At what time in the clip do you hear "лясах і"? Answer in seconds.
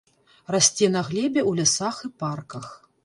1.63-2.11